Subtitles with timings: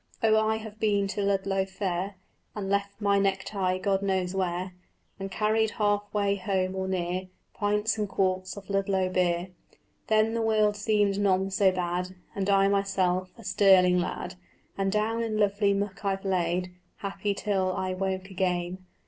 [0.23, 2.15] Oh I have been to Ludlow fair
[2.55, 4.73] And left my necktie God knows where,
[5.19, 9.49] And carried half way home, or near, Pints and quarts of Ludlow beer:
[10.07, 14.33] Then the world seemed none so bad, And I myself a sterling lad;
[14.75, 18.83] And down in lovely muck I've lain, Happy till I woke again.